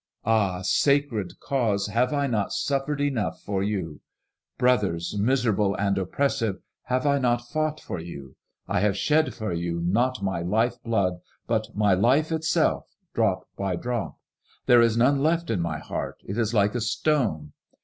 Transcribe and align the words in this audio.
Ah 0.25 0.57
I 0.57 0.61
sacred 0.63 1.39
cause, 1.39 1.85
have 1.85 2.11
I 2.11 2.25
not 2.25 2.51
suffered 2.51 2.99
enough 2.99 3.39
for 3.43 3.61
you 3.61 3.77
7 4.57 4.57
Brothers, 4.57 5.15
miserable 5.19 5.75
and 5.75 5.95
oppressed, 5.99 6.41
have 6.85 7.05
I 7.05 7.19
not 7.19 7.47
fought 7.49 7.79
for 7.79 7.99
you? 7.99 8.35
I 8.67 8.79
have 8.79 8.97
shed 8.97 9.31
for 9.35 9.53
you, 9.53 9.79
not 9.79 10.23
my 10.23 10.41
lifeblood. 10.41 11.19
but 11.45 11.67
my 11.75 11.93
life 11.93 12.31
itself, 12.31 12.87
drop 13.13 13.47
by 13.55 13.75
drop. 13.75 14.17
There 14.65 14.81
is 14.81 14.97
none 14.97 15.21
left 15.21 15.51
in 15.51 15.61
my 15.61 15.77
heart; 15.77 16.19
it 16.25 16.39
is 16.39 16.51
like 16.51 16.73
a 16.73 16.81
stone. 16.81 17.53